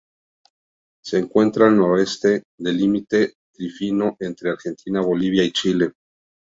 [1.05, 5.91] Se encuentra al noreste del límite trifinio entre Argentina, Bolivia y Chile.